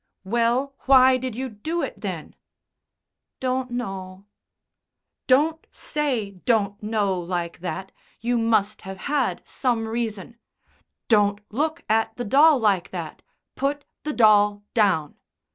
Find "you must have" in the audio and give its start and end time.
8.19-8.97